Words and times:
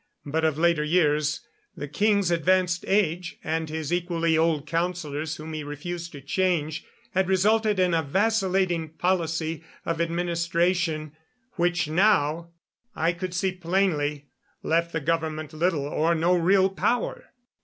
But 0.25 0.43
of 0.43 0.57
later 0.57 0.83
years 0.83 1.41
the 1.77 1.87
king's 1.87 2.31
advanced 2.31 2.83
age, 2.87 3.37
and 3.43 3.69
his 3.69 3.93
equally 3.93 4.35
old 4.35 4.65
councilors 4.65 5.35
whom 5.35 5.53
he 5.53 5.63
refused 5.63 6.11
to 6.13 6.21
change, 6.21 6.83
had 7.11 7.27
resulted 7.29 7.77
in 7.77 7.93
a 7.93 8.01
vacillating 8.01 8.89
policy 8.93 9.63
of 9.85 10.01
administration, 10.01 11.11
which 11.51 11.87
now, 11.87 12.49
I 12.95 13.13
could 13.13 13.35
see 13.35 13.51
plainly, 13.51 14.25
left 14.63 14.91
the 14.91 15.01
government 15.01 15.53
little 15.53 15.85
or 15.85 16.15
no 16.15 16.33
real 16.33 16.71
power. 16.71 17.25